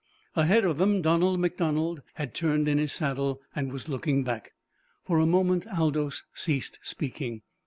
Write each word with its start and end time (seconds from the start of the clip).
Ahead 0.35 0.65
of 0.65 0.79
them 0.79 1.03
Donald 1.03 1.39
MacDonald 1.39 2.01
had 2.15 2.33
turned 2.33 2.67
in 2.67 2.79
his 2.79 2.91
saddle 2.91 3.39
and 3.55 3.71
was 3.71 3.87
looking 3.87 4.23
back. 4.23 4.53
For 5.05 5.19
a 5.19 5.27
moment 5.27 5.67
Aldous 5.67 6.23
ceased 6.33 6.79
speaking. 6.81 7.43